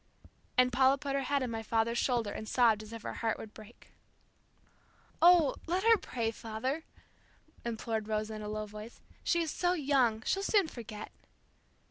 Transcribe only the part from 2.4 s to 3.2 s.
sobbed as if her